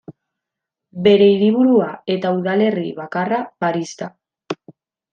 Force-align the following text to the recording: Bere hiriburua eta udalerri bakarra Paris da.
Bere 1.07 1.27
hiriburua 1.33 1.91
eta 2.15 2.33
udalerri 2.39 2.89
bakarra 3.05 3.41
Paris 3.63 3.89
da. 4.05 4.13